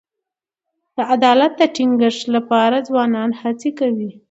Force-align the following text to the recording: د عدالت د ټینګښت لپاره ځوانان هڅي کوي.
د 0.95 0.97
عدالت 1.15 1.51
د 1.57 1.61
ټینګښت 1.75 2.23
لپاره 2.35 2.85
ځوانان 2.89 3.29
هڅي 3.41 3.71
کوي. 3.79 4.09